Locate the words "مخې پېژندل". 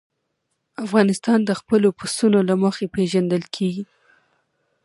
2.63-3.43